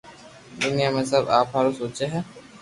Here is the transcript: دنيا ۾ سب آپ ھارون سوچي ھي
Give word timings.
دنيا 0.61 0.87
۾ 0.95 1.01
سب 1.11 1.23
آپ 1.37 1.47
ھارون 1.53 1.73
سوچي 1.79 2.05
ھي 2.13 2.19